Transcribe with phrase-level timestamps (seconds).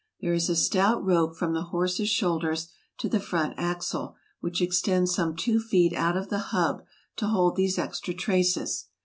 [0.19, 5.13] There is a stout rope from the horse's shoulders to the front axle, which extends
[5.13, 6.83] some two feet out of the hub
[7.17, 8.85] to hold these extra traces.